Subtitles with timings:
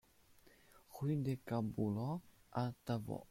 [0.89, 3.19] Rue des Caboulots à Tavaux